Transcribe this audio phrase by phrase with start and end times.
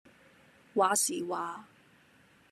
[0.73, 1.63] 話時話